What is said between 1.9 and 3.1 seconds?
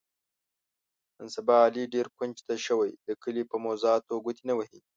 ډېر کونج ته شوی، د